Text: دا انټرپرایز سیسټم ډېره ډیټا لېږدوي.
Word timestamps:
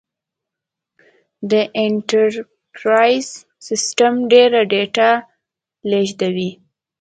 دا 1.49 1.61
انټرپرایز 1.83 3.27
سیسټم 3.67 4.13
ډېره 4.31 4.59
ډیټا 4.71 5.11
لېږدوي. 5.89 6.51